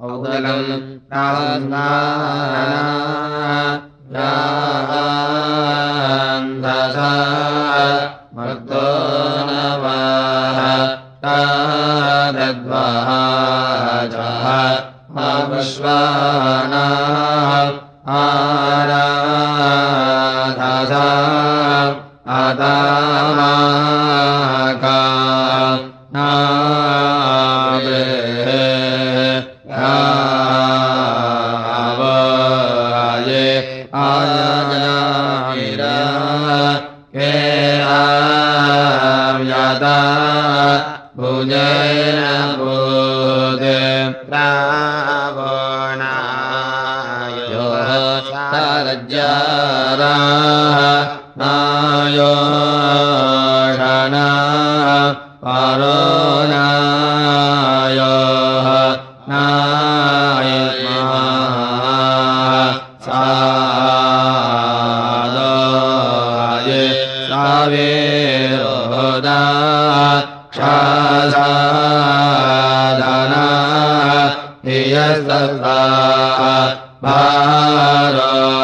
[0.00, 0.68] औदलम्
[1.12, 1.88] कान्दा
[8.36, 8.86] मर्तो
[9.48, 9.98] न वा
[11.24, 11.36] का
[12.36, 14.24] दद्वाजा
[22.40, 22.99] आरा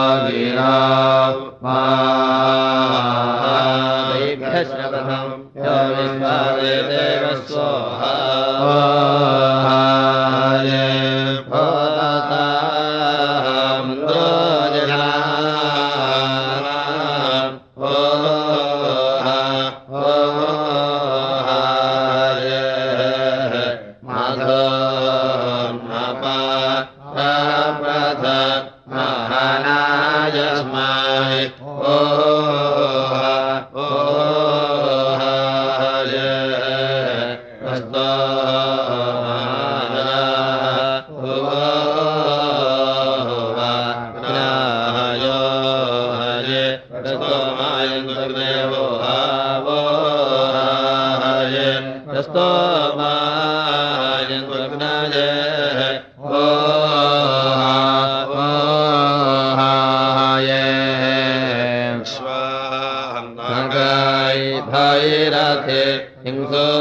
[66.23, 66.74] 停车。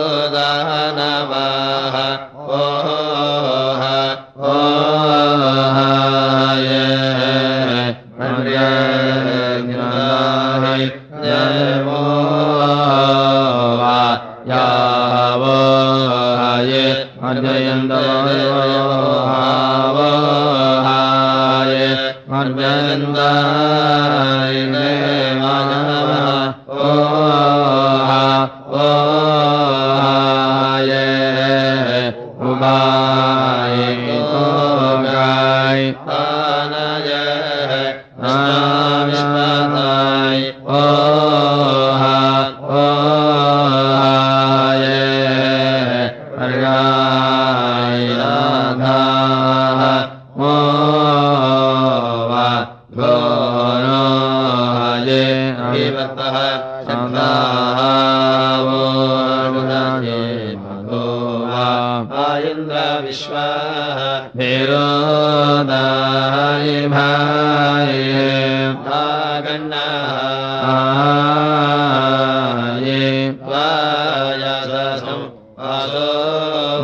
[73.51, 75.25] वायसम्
[75.59, 76.09] वासो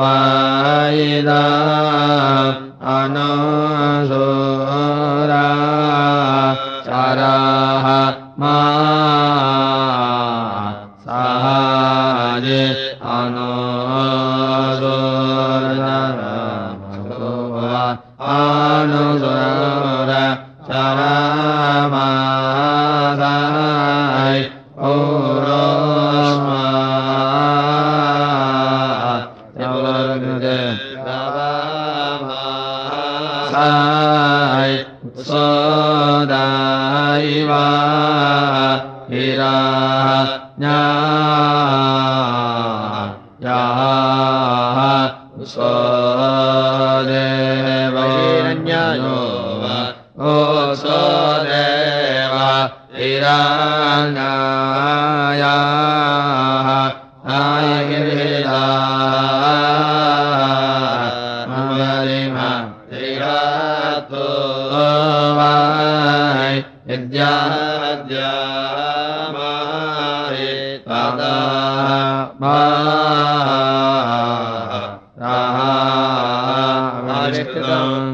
[0.00, 1.42] वायिदा
[2.94, 3.39] अनसोरा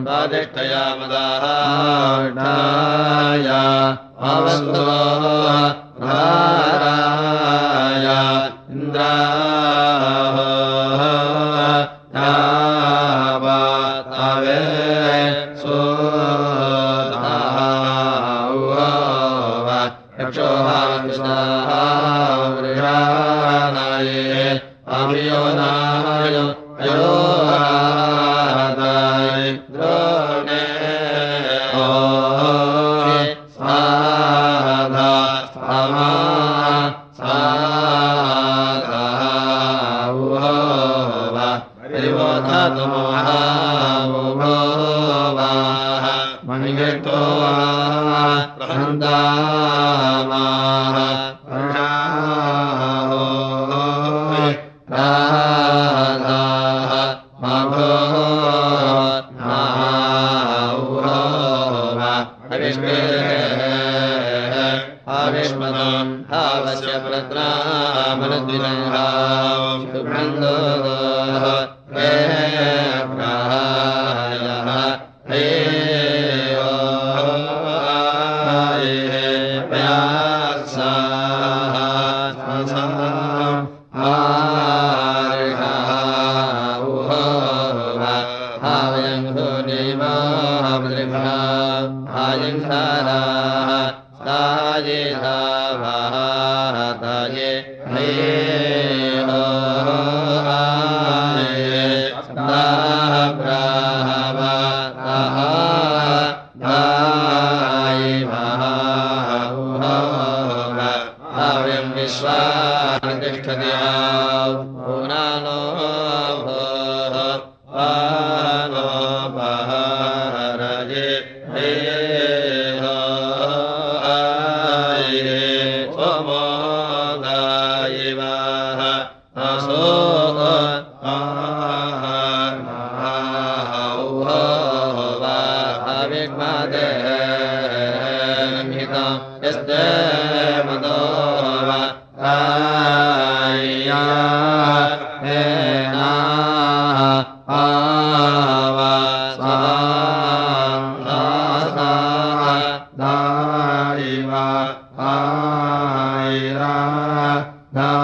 [0.07, 2.37] पादिष्ठया मदाय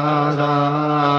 [0.03, 1.12] đa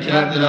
[0.00, 0.42] क्षत्र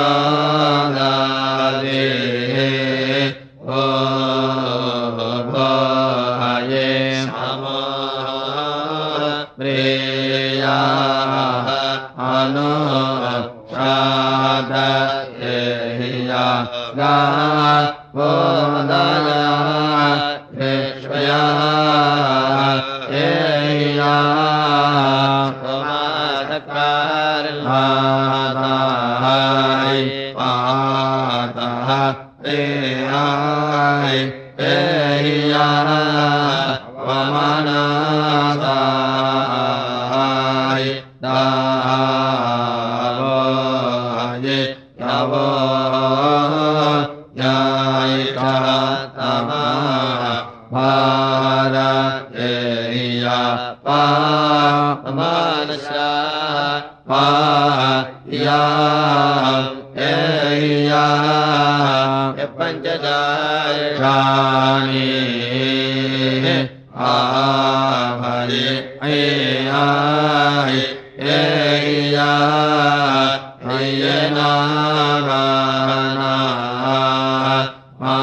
[78.01, 78.15] मा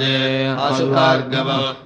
[0.00, 1.83] जय सुर्ग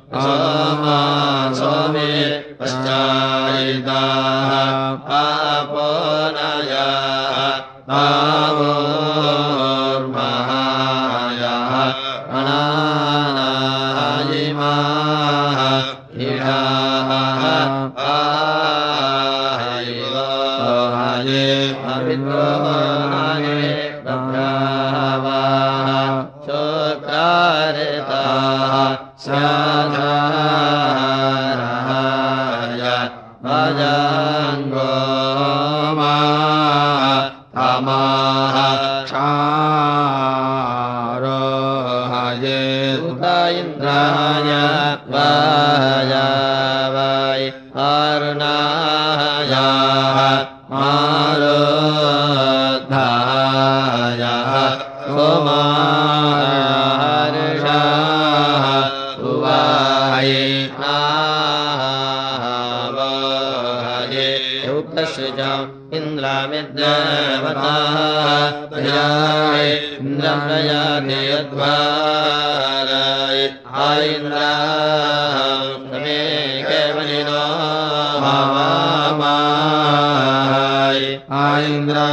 [81.69, 82.09] मेन्द्रा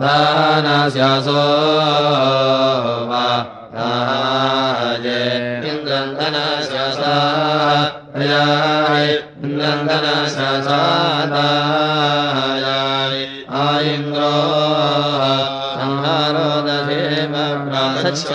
[0.00, 1.36] धनासो
[3.10, 5.06] वाय
[5.70, 7.14] इन्द्रन्दनस्य सा
[8.30, 8.42] या
[9.42, 10.80] इन्द्रन्दनस्य सा
[11.32, 12.64] दाय
[13.62, 14.34] आरो
[16.66, 17.00] दे
[17.32, 18.30] मश्च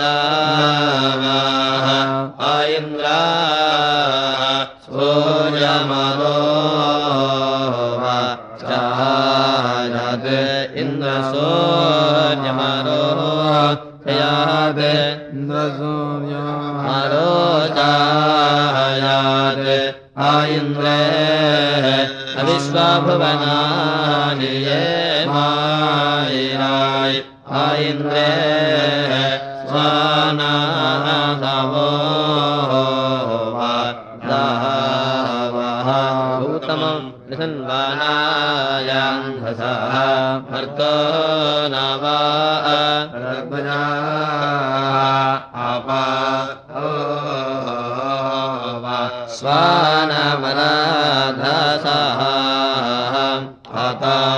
[54.04, 54.37] ตา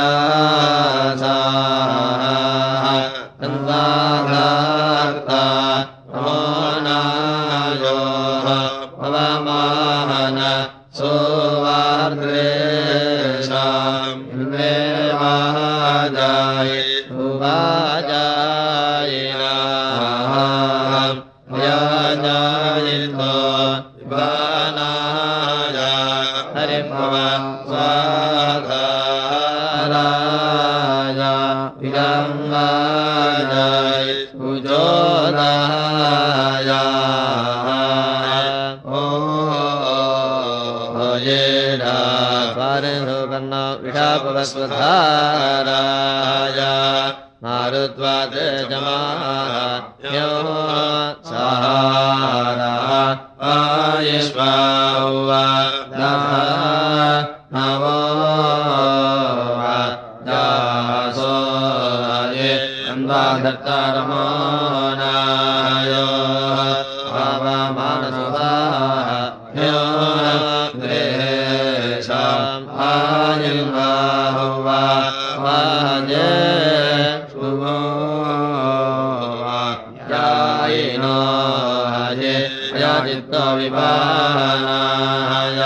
[83.05, 85.59] चित्तो विवाहाय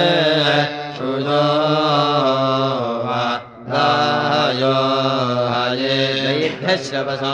[0.96, 1.44] सुजो
[3.07, 3.22] वा
[3.70, 4.74] धायो
[5.54, 5.96] हरि
[7.07, 7.34] पधाया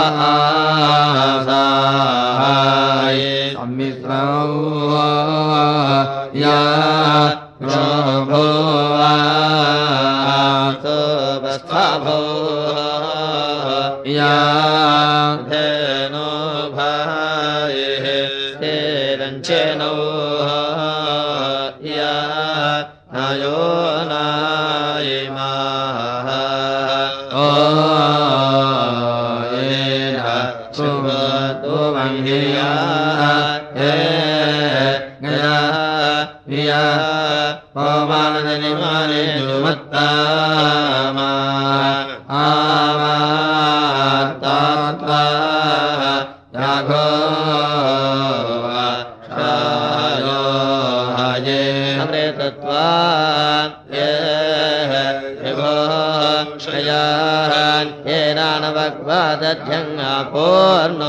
[60.34, 61.02] कोर्ण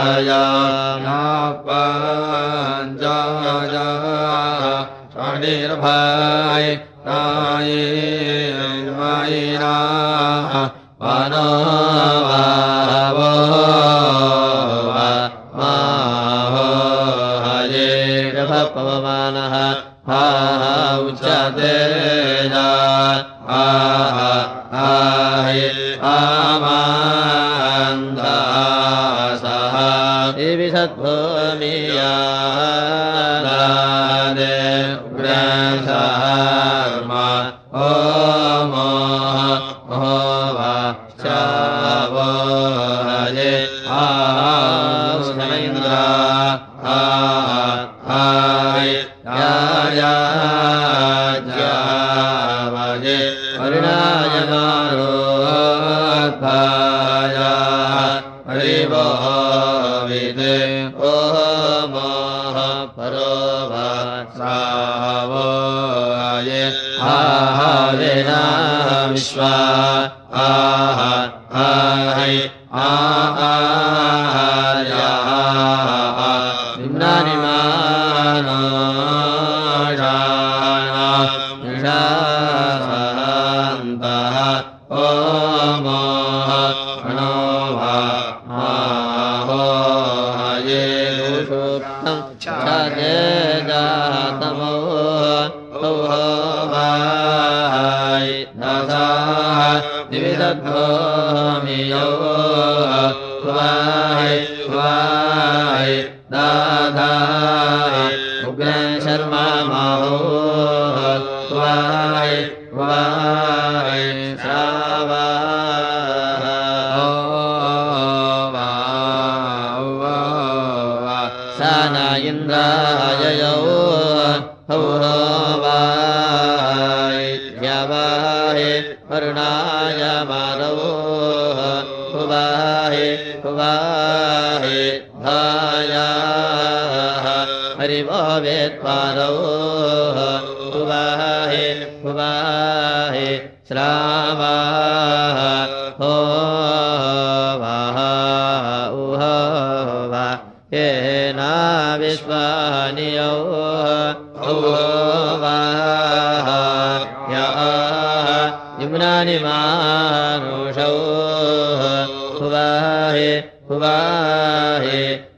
[5.17, 5.91] निर भ
[90.67, 92.80] ये पूर्ण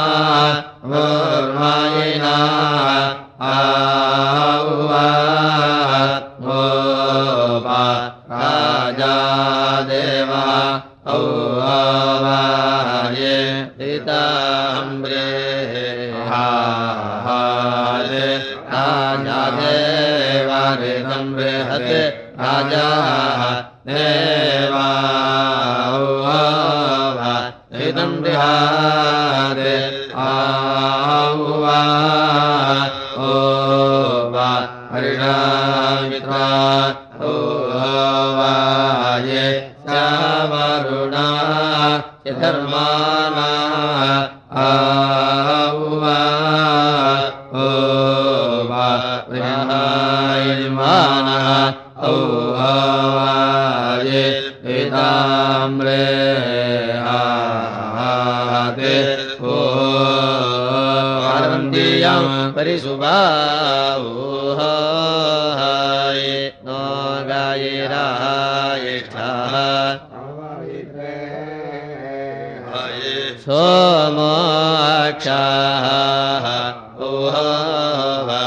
[77.01, 78.41] ओहावा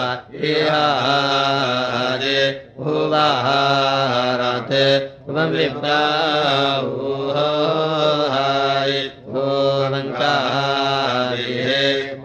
[0.51, 2.41] इहादे
[2.93, 4.85] उवाहारते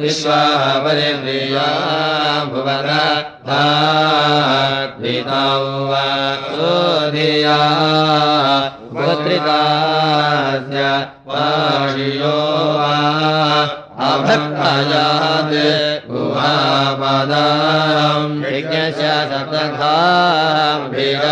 [0.06, 0.42] विश्वा
[0.82, 1.62] वरेन्द्रिया
[2.50, 2.88] भुवन
[3.46, 3.62] धा
[5.90, 6.04] वा
[6.42, 7.56] क्रोधिया
[8.98, 9.56] भोग्रिता
[10.68, 10.84] च
[11.30, 11.48] वा
[14.10, 15.58] अभक्तयात्
[16.10, 16.54] भुवा
[17.02, 17.44] पदा
[19.50, 21.24] प्रथाभिव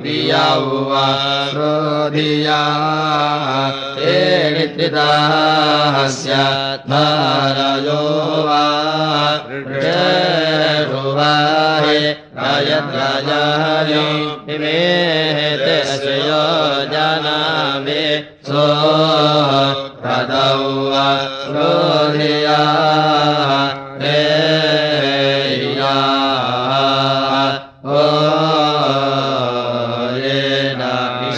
[0.00, 0.46] प्रिया
[0.90, 1.06] वा
[1.50, 2.62] क्रोधिया
[4.92, 8.02] स्यात् भारयो
[8.46, 8.64] वा
[9.82, 11.32] जयभुवा
[11.86, 11.98] हे
[12.50, 13.94] अयं राजाय
[14.62, 14.78] मे
[15.64, 16.42] ते श्रयो
[16.92, 18.02] जानामि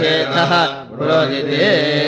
[0.02, 0.52] स्वयातः
[1.08, 2.01] रोदिते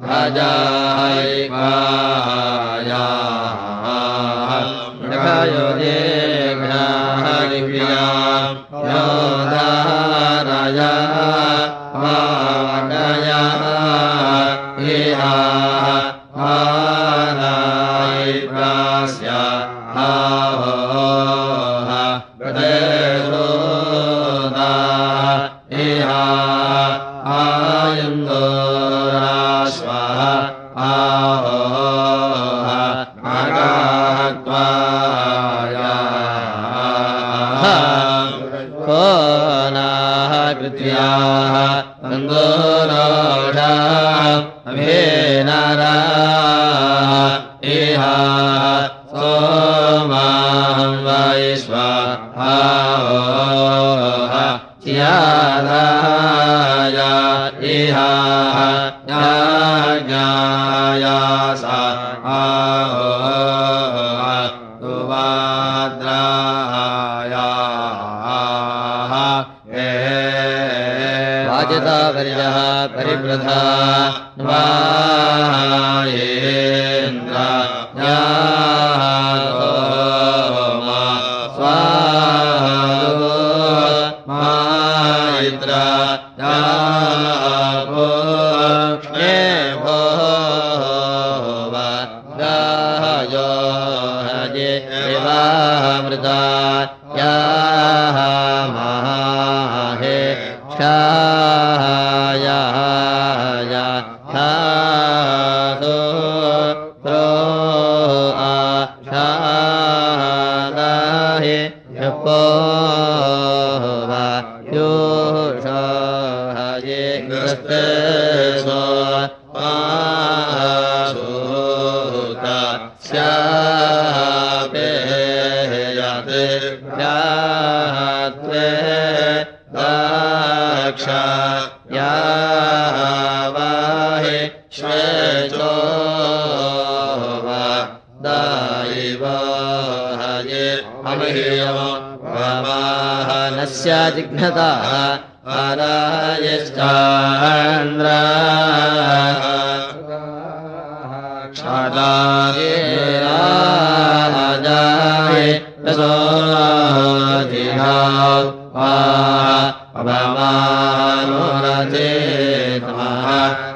[0.00, 1.54] भजाय हरि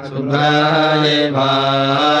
[0.07, 2.20] सुभ्रे भा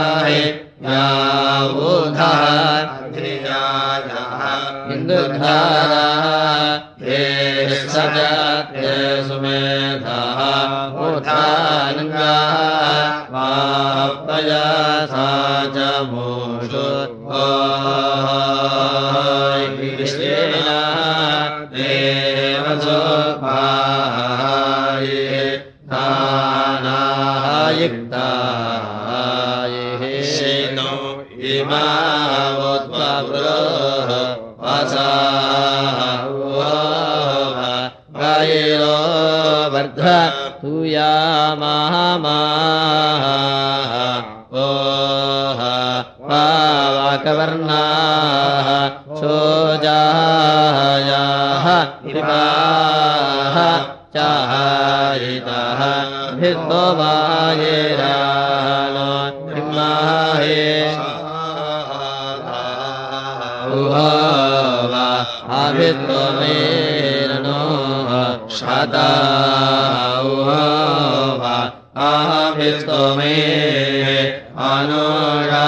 [63.91, 65.09] ভবা
[65.61, 67.31] আভিত্বমের
[68.57, 69.13] সদা
[70.37, 71.57] ভবা
[72.07, 73.39] আভিত্তমে
[74.71, 75.67] অনুরা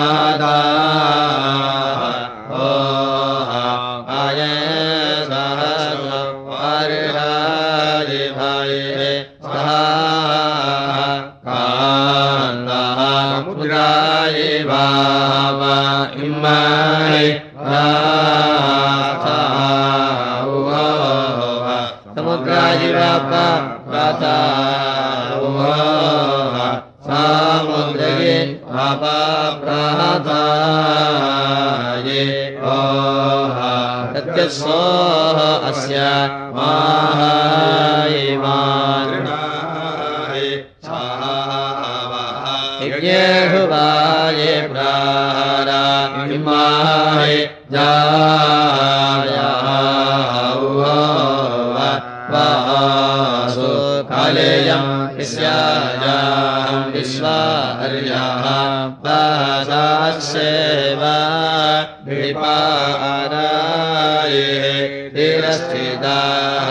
[65.83, 66.69] वेदाः।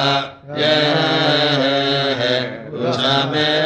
[0.60, 0.74] ये
[2.88, 3.61] उषमे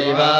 [0.00, 0.30] देवा।